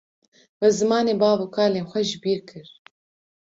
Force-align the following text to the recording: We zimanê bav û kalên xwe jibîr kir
We 0.59 0.67
zimanê 0.79 1.13
bav 1.21 1.39
û 1.45 1.47
kalên 1.55 1.85
xwe 1.91 2.01
jibîr 2.09 2.39
kir 2.49 2.67